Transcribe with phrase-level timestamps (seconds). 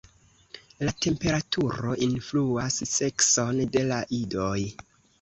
[0.87, 4.53] La temperaturo influas sekson de la idoj.